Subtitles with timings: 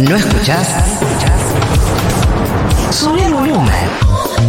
[0.00, 0.68] ¿No escuchás?
[2.90, 3.72] Sube el volumen.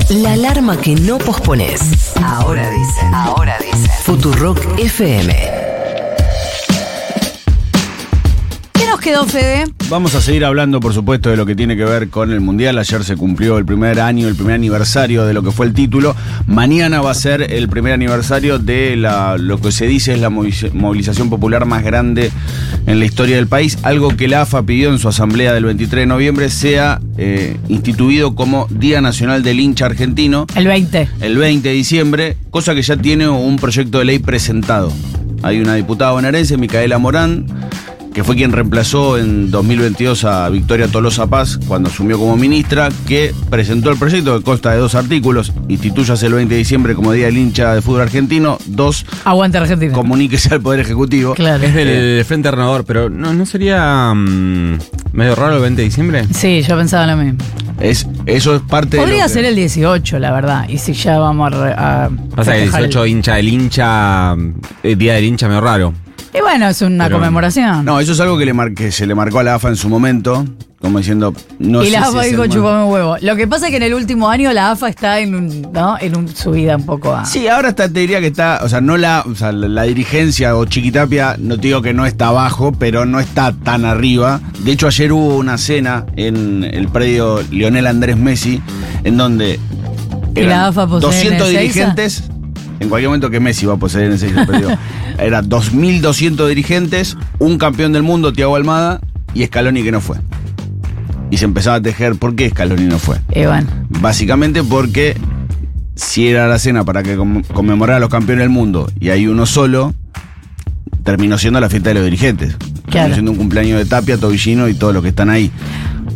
[0.10, 1.80] La alarma que no pospones.
[2.22, 3.02] Ahora dice.
[3.14, 3.90] Ahora dice.
[4.04, 5.34] Futurock FM.
[8.74, 9.77] ¿Qué nos quedó, Fede?
[9.90, 12.78] Vamos a seguir hablando, por supuesto, de lo que tiene que ver con el Mundial.
[12.78, 16.14] Ayer se cumplió el primer año, el primer aniversario de lo que fue el título.
[16.46, 20.30] Mañana va a ser el primer aniversario de la, lo que se dice es la
[20.30, 22.32] movi- movilización popular más grande
[22.86, 23.78] en la historia del país.
[23.84, 28.36] Algo que la AFA pidió en su asamblea del 23 de noviembre sea eh, instituido
[28.36, 31.08] como Día Nacional del Hincha Argentino El 20.
[31.22, 34.92] el 20 de diciembre, cosa que ya tiene un proyecto de ley presentado.
[35.44, 37.46] Hay una diputada bonaerense, Micaela Morán,
[38.18, 43.32] que fue quien reemplazó en 2022 a Victoria Tolosa Paz cuando asumió como ministra, que
[43.52, 45.54] presentó el proyecto que consta de dos artículos.
[45.68, 48.58] Instituyase el 20 de diciembre como Día del Hincha de Fútbol Argentino.
[48.66, 49.94] Dos, Aguante Argentina.
[49.94, 51.36] comuníquese al Poder Ejecutivo.
[51.36, 51.64] Claro.
[51.64, 54.80] Es del Frente Renovador, pero ¿no, no sería mm,
[55.12, 56.26] medio raro el 20 de diciembre?
[56.34, 57.38] Sí, yo pensaba lo mismo.
[57.80, 59.04] Es, eso es parte de.
[59.04, 60.68] Podría que- ser el 18, la verdad.
[60.68, 61.56] Y si ya vamos a.
[61.56, 64.36] re- a Pasa que el festejar 18 hincha del hincha,
[64.82, 65.94] eh, día del hincha medio raro.
[66.34, 67.86] Y bueno, es una Pero- conmemoración.
[67.86, 69.76] No, eso es algo que, le mar- que se le marcó a la AFA en
[69.76, 70.46] su momento,
[70.82, 71.34] como diciendo.
[71.58, 73.16] No y sé la si AFA es dijo el chupame un huevo.
[73.22, 75.98] Lo que pasa es que en el último año la AFA está en un, ¿no?
[76.00, 77.26] En un subida un poco a.
[77.26, 79.84] Sí, ahora está, te diría que está, o sea, no la, o sea, la, la
[79.84, 84.42] dirigencia o Chiquitapia, no te digo que no está abajo, pero no está tan arriba.
[84.60, 88.62] De hecho, ayer hubo una cena en el predio Lionel Andrés Messi,
[89.04, 89.60] en donde
[90.36, 91.60] ¿Y la AFA posee 200 en Ezeiza?
[91.62, 92.24] dirigentes,
[92.80, 94.70] en cualquier momento que Messi va a poseer en ese predio,
[95.20, 99.02] era 2.200 dirigentes, un campeón del mundo, Thiago Almada,
[99.34, 100.18] y Scaloni que no fue.
[101.30, 103.18] Y se empezaba a tejer, ¿por qué Scaloni no fue?
[103.34, 103.68] Bueno.
[103.90, 105.18] Básicamente porque
[105.96, 107.18] si era la cena para que
[107.54, 109.94] conmemorara a los campeones del mundo y hay uno solo,
[111.04, 112.56] terminó siendo la fiesta de los dirigentes.
[112.56, 112.92] Claro.
[112.92, 115.52] Terminó siendo un cumpleaños de Tapia, Tobillino y todos los que están ahí.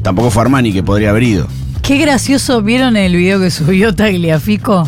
[0.03, 1.47] Tampoco fue Armani, que podría haber ido.
[1.81, 2.61] Qué gracioso.
[2.61, 4.87] ¿Vieron el video que subió Tagliafico?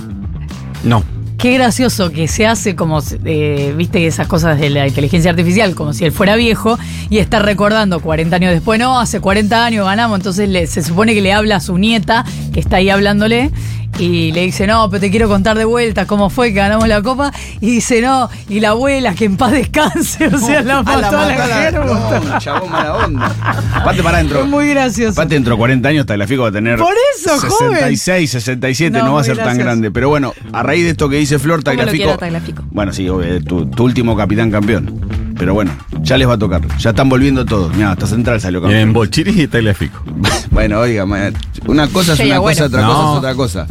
[0.84, 1.04] No.
[1.44, 5.92] Qué gracioso que se hace como, eh, viste, esas cosas de la inteligencia artificial, como
[5.92, 6.80] si él fuera viejo
[7.10, 11.14] y está recordando 40 años después, no, hace 40 años ganamos, entonces le- se supone
[11.14, 12.24] que le habla a su nieta,
[12.54, 13.52] que está ahí hablándole,
[14.00, 17.02] y le dice, no, pero te quiero contar de vuelta cómo fue que ganamos la
[17.02, 17.32] copa,
[17.62, 21.02] y dice, no, y la abuela, que en paz descanse, o sea, la mató a
[21.02, 21.94] la, mató a la- Gerbo.
[21.94, 23.36] no, chabón mala onda.
[23.74, 24.46] Aparte, para adentro.
[24.46, 25.12] Muy gracioso.
[25.14, 26.80] Aparte, dentro de 40 años, Tagliafico va a tener.
[26.80, 27.72] Por eso, joven.
[27.74, 29.92] 66, 67, No, no, va a ser tan grande.
[29.92, 32.64] Pero bueno, a raíz de esto que dice Flor, ¿Cómo lo Tagliafico.
[32.72, 35.24] Bueno, sí, obvio, tu, tu último capitán campeón.
[35.38, 35.72] Pero bueno,
[36.02, 36.62] ya les va a tocar.
[36.78, 37.74] Ya están volviendo todos.
[37.76, 38.80] Mira, hasta Central salió campeón.
[38.82, 40.02] En Bolchiri y Tagliafico.
[40.52, 41.32] bueno, oiga, ma-
[41.68, 42.56] una cosa es Sí, una bueno.
[42.56, 42.88] cosa, otra No.
[42.94, 43.68] cosa es otra cosa.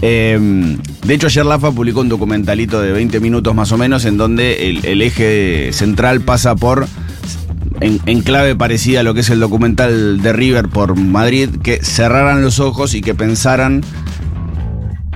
[0.00, 4.16] Eh, de hecho, ayer Lafa publicó un documentalito de 20 minutos más o menos en
[4.16, 6.86] donde el, el eje central pasa por.
[7.80, 11.78] En, en clave parecida a lo que es el documental de River por Madrid, que
[11.82, 13.82] cerraran los ojos y que pensaran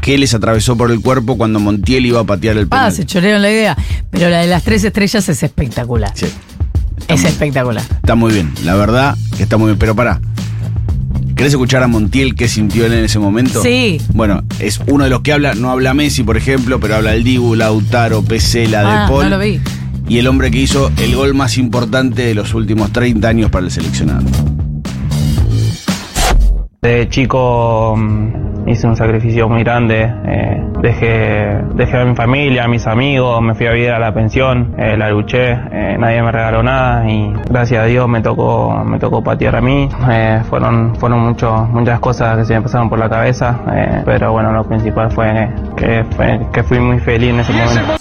[0.00, 2.92] qué les atravesó por el cuerpo cuando Montiel iba a patear el Ah, penal.
[2.92, 3.76] se chorearon la idea.
[4.10, 6.12] Pero la de las tres estrellas es espectacular.
[6.14, 6.26] Sí,
[7.08, 7.82] Es espectacular.
[7.82, 9.78] está muy bien, la verdad que está muy bien.
[9.78, 10.20] Pero pará,
[11.36, 13.62] ¿querés escuchar a Montiel qué sintió él en ese momento?
[13.62, 14.00] Sí.
[14.14, 17.24] Bueno, es uno de los que habla, no habla Messi, por ejemplo, pero habla el
[17.24, 19.24] Dibu, Lautaro, Pesela, Ah, De Paul.
[19.24, 19.60] no lo vi.
[20.08, 23.64] Y el hombre que hizo el gol más importante de los últimos 30 años para
[23.66, 24.24] el seleccionado.
[26.82, 32.68] De chico mm, hice un sacrificio muy grande, eh, dejé, dejé a mi familia, a
[32.68, 36.32] mis amigos, me fui a vivir a la pensión, eh, la luché, eh, nadie me
[36.32, 39.88] regaló nada y gracias a Dios me tocó, me tocó patear a mí.
[40.10, 44.32] Eh, fueron fueron muchos muchas cosas que se me pasaron por la cabeza, eh, pero
[44.32, 47.96] bueno, lo principal fue que, fue que fui muy feliz en ese momento.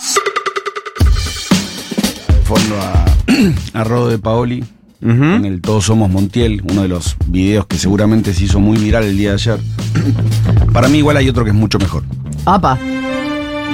[2.44, 4.64] Fondo a, a Rodo de Paoli
[5.02, 9.04] en el Todos Somos Montiel, uno de los videos que seguramente se hizo muy viral
[9.04, 9.60] el día de ayer.
[10.74, 12.04] Para mí igual hay otro que es mucho mejor.
[12.46, 12.78] Apa.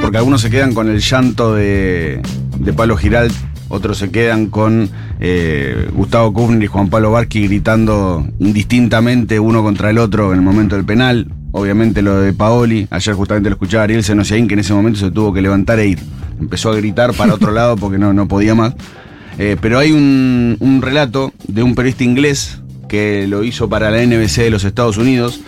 [0.01, 2.21] Porque algunos se quedan con el llanto de,
[2.59, 3.33] de Pablo Giralt,
[3.69, 4.89] otros se quedan con
[5.19, 10.45] eh, Gustavo Kufner y Juan Pablo Barqui gritando indistintamente uno contra el otro en el
[10.45, 11.27] momento del penal.
[11.51, 15.11] Obviamente lo de Paoli, ayer justamente lo escuchaba Ariel Senosiaín, que en ese momento se
[15.11, 15.99] tuvo que levantar e ir.
[16.39, 18.75] Empezó a gritar para otro lado porque no, no podía más.
[19.39, 24.03] Eh, pero hay un, un relato de un periodista inglés que lo hizo para la
[24.05, 25.41] NBC de los Estados Unidos,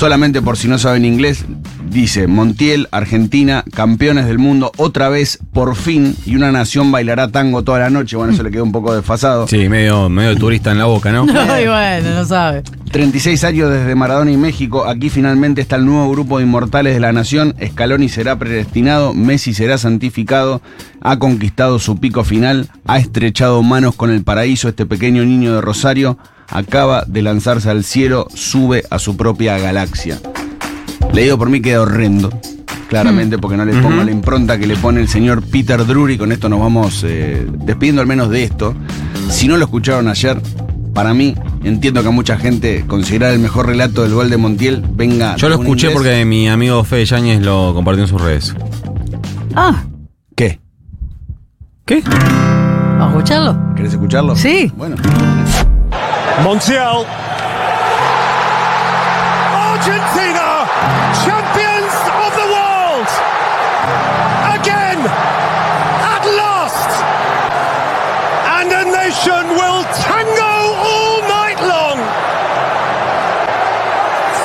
[0.00, 1.44] Solamente por si no saben inglés,
[1.90, 7.64] dice Montiel, Argentina, campeones del mundo, otra vez, por fin, y una nación bailará tango
[7.64, 8.16] toda la noche.
[8.16, 9.46] Bueno, eso le quedó un poco desfasado.
[9.46, 11.26] Sí, medio, medio turista en la boca, ¿no?
[11.50, 12.62] Ay, bueno, no sabe.
[12.90, 17.00] 36 años desde Maradona y México, aquí finalmente está el nuevo grupo de inmortales de
[17.00, 20.62] la nación, Scaloni será predestinado, Messi será santificado,
[21.02, 25.60] ha conquistado su pico final, ha estrechado manos con el paraíso este pequeño niño de
[25.60, 26.16] Rosario,
[26.50, 30.18] acaba de lanzarse al cielo, sube a su propia galaxia.
[31.12, 32.30] Leído por mí queda horrendo,
[32.88, 36.18] claramente, porque no le pongo la impronta que le pone el señor Peter Drury.
[36.18, 38.74] Con esto nos vamos eh, despidiendo al menos de esto.
[39.28, 40.40] Si no lo escucharon ayer,
[40.94, 44.84] para mí, entiendo que a mucha gente considerar el mejor relato del gol de Montiel
[44.92, 45.36] venga.
[45.36, 45.92] Yo lo escuché inglés.
[45.94, 48.54] porque mi amigo Fede Yáñez lo compartió en sus redes.
[49.54, 49.84] Ah,
[50.36, 50.60] ¿Qué?
[51.86, 52.02] ¿Qué?
[52.04, 53.74] ¿vamos a escucharlo?
[53.74, 54.36] ¿Querés escucharlo?
[54.36, 54.70] Sí.
[54.76, 54.96] Bueno.
[56.44, 57.04] Montiel.
[59.68, 60.48] Argentina,
[61.24, 61.94] champions
[62.24, 63.08] of the world.
[64.56, 65.00] Again,
[66.14, 66.90] at last.
[68.56, 70.54] And a nation will tango
[70.88, 71.98] all night long.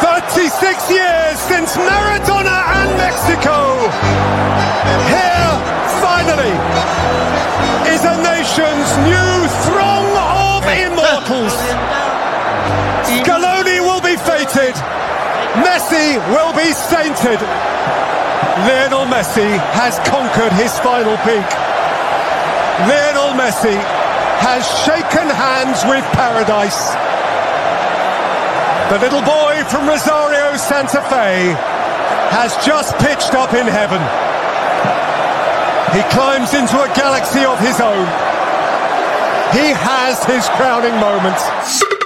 [0.03, 3.55] 36 years since Maradona and Mexico.
[5.07, 5.34] Here,
[16.05, 17.41] Will be sainted.
[18.61, 21.49] Lionel Messi has conquered his final peak.
[22.85, 23.73] Lionel Messi
[24.37, 26.93] has shaken hands with paradise.
[28.93, 31.57] The little boy from Rosario, Santa Fe,
[32.29, 33.99] has just pitched up in heaven.
[35.89, 38.05] He climbs into a galaxy of his own.
[39.57, 41.94] He has his crowning moment.